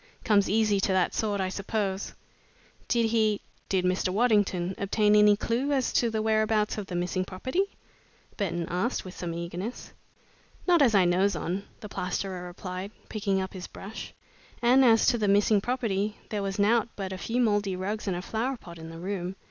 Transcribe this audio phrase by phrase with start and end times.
[0.23, 2.15] Comes easy to that sort, I suppose."
[2.87, 4.09] "Did he did Mr.
[4.09, 7.65] Waddington obtain any clue as to the whereabouts of the missing property?"
[8.35, 9.93] Burton asked, with some eagerness.
[10.67, 14.11] "Not as I knows on," the plasterer replied, picking up his brush,
[14.59, 18.17] "and as to the missing property, there was nowt but a few mouldy rugs and
[18.17, 19.35] a flower pot in the room.